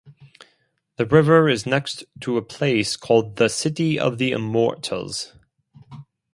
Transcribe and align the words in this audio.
The 0.95 1.05
river 1.05 1.47
is 1.47 1.67
next 1.67 2.05
to 2.21 2.35
a 2.35 2.41
place 2.41 2.97
called 2.97 3.35
the 3.35 3.49
City 3.49 3.99
of 3.99 4.17
the 4.17 4.31
Immortals. 4.31 5.33